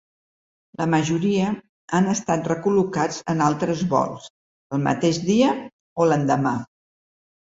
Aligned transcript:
La 0.81 0.85
majoria 0.93 1.49
han 1.97 2.07
estat 2.13 2.47
recol·locats 2.51 3.19
en 3.33 3.43
altres 3.49 3.83
vols 3.91 4.25
el 4.77 4.81
mateix 4.89 5.19
dia 5.27 5.51
o 6.05 6.09
l’endemà. 6.13 6.55